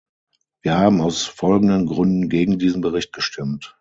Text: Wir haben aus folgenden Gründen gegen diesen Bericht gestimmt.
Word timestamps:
Wir 0.63 0.79
haben 0.79 0.99
aus 0.99 1.27
folgenden 1.27 1.85
Gründen 1.85 2.27
gegen 2.27 2.57
diesen 2.57 2.81
Bericht 2.81 3.13
gestimmt. 3.13 3.69